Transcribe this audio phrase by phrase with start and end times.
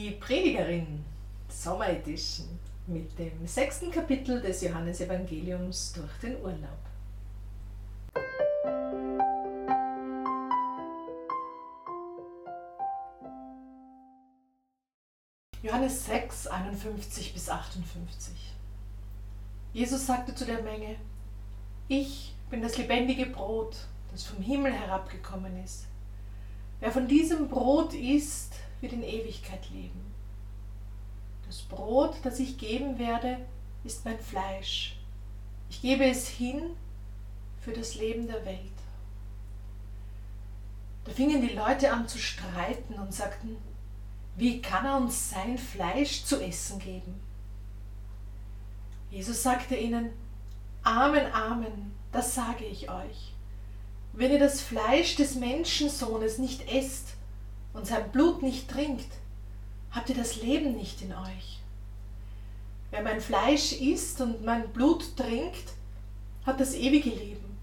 [0.00, 1.04] Die Predigerin
[1.50, 2.48] Sommer Edition
[2.86, 6.78] mit dem sechsten Kapitel des Johannesevangeliums durch den Urlaub.
[15.62, 18.54] Johannes 6, 51 bis 58.
[19.74, 20.96] Jesus sagte zu der Menge,
[21.88, 23.76] ich bin das lebendige Brot,
[24.12, 25.84] das vom Himmel herabgekommen ist.
[26.80, 30.00] Wer von diesem Brot isst, wird in Ewigkeit leben.
[31.46, 33.38] Das Brot, das ich geben werde,
[33.84, 34.96] ist mein Fleisch.
[35.68, 36.62] Ich gebe es hin
[37.60, 38.58] für das Leben der Welt.
[41.04, 43.56] Da fingen die Leute an zu streiten und sagten,
[44.36, 47.20] wie kann er uns sein Fleisch zu essen geben?
[49.10, 50.10] Jesus sagte ihnen,
[50.82, 53.34] Amen, Amen, das sage ich euch.
[54.12, 57.14] Wenn ihr das Fleisch des Menschensohnes nicht esst
[57.72, 59.08] und sein Blut nicht trinkt,
[59.90, 61.60] habt ihr das Leben nicht in euch.
[62.90, 65.74] Wer mein Fleisch isst und mein Blut trinkt,
[66.44, 67.58] hat das ewige Leben.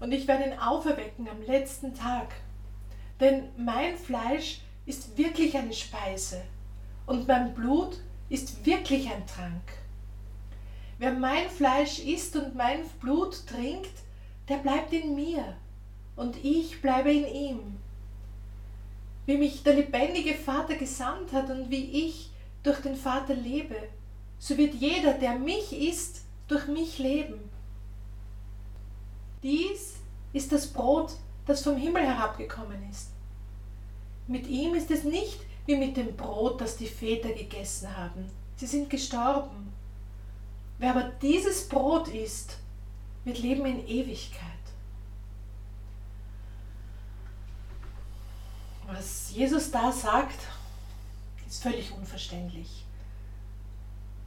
[0.00, 2.34] Und ich werde ihn auferwecken am letzten Tag.
[3.20, 6.42] Denn mein Fleisch ist wirklich eine Speise
[7.06, 9.62] und mein Blut ist wirklich ein Trank.
[10.98, 13.92] Wer mein Fleisch isst und mein Blut trinkt,
[14.48, 15.56] der bleibt in mir
[16.16, 17.76] und ich bleibe in ihm.
[19.28, 22.30] Wie mich der lebendige Vater gesandt hat und wie ich
[22.62, 23.76] durch den Vater lebe,
[24.38, 27.38] so wird jeder, der mich isst, durch mich leben.
[29.42, 29.96] Dies
[30.32, 31.12] ist das Brot,
[31.44, 33.10] das vom Himmel herabgekommen ist.
[34.28, 38.30] Mit ihm ist es nicht wie mit dem Brot, das die Väter gegessen haben.
[38.56, 39.74] Sie sind gestorben.
[40.78, 42.56] Wer aber dieses Brot isst,
[43.24, 44.57] wird leben in Ewigkeit.
[48.90, 50.40] Was Jesus da sagt,
[51.46, 52.86] ist völlig unverständlich.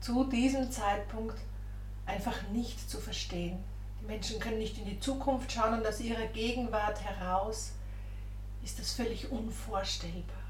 [0.00, 1.36] Zu diesem Zeitpunkt
[2.06, 3.62] einfach nicht zu verstehen.
[4.00, 7.72] Die Menschen können nicht in die Zukunft schauen und aus ihrer Gegenwart heraus
[8.64, 10.42] ist das völlig unvorstellbar.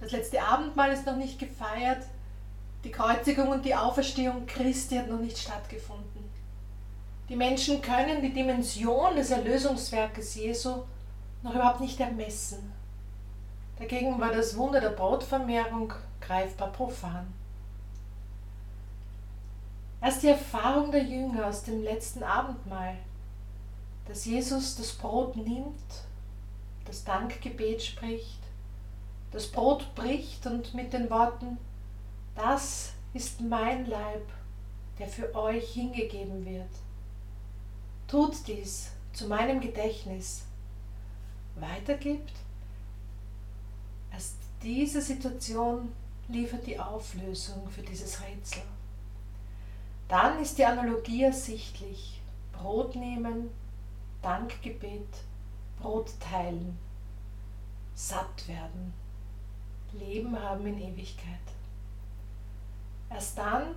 [0.00, 2.04] Das letzte Abendmahl ist noch nicht gefeiert,
[2.82, 6.24] die Kreuzigung und die Auferstehung Christi hat noch nicht stattgefunden.
[7.28, 10.82] Die Menschen können die Dimension des Erlösungswerkes Jesu
[11.42, 12.72] noch überhaupt nicht ermessen.
[13.78, 17.32] Dagegen war das Wunder der Brotvermehrung greifbar profan.
[20.02, 22.96] Erst die Erfahrung der Jünger aus dem letzten Abendmahl,
[24.06, 25.76] dass Jesus das Brot nimmt,
[26.84, 28.40] das Dankgebet spricht,
[29.30, 31.58] das Brot bricht und mit den Worten,
[32.34, 34.26] das ist mein Leib,
[34.98, 36.70] der für euch hingegeben wird.
[38.08, 40.44] Tut dies zu meinem Gedächtnis
[41.60, 42.32] weitergibt.
[44.12, 45.92] Erst diese Situation
[46.28, 48.62] liefert die Auflösung für dieses Rätsel.
[50.08, 52.20] Dann ist die Analogie ersichtlich.
[52.52, 53.50] Brot nehmen,
[54.22, 55.08] Dankgebet,
[55.80, 56.78] Brot teilen,
[57.94, 58.92] satt werden,
[59.92, 61.38] Leben haben in Ewigkeit.
[63.08, 63.74] Erst dann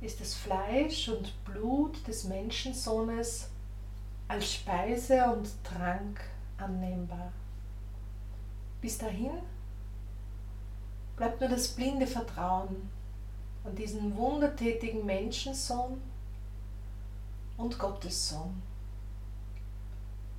[0.00, 3.48] ist das Fleisch und Blut des Menschensohnes
[4.28, 6.20] als Speise und Trank
[6.58, 7.32] annehmbar.
[8.80, 9.38] Bis dahin
[11.16, 12.90] bleibt nur das blinde Vertrauen
[13.64, 16.00] an diesen wundertätigen Menschensohn
[17.56, 18.62] und Gottes Sohn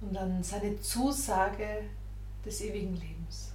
[0.01, 1.89] und an seine Zusage
[2.45, 3.54] des ewigen Lebens.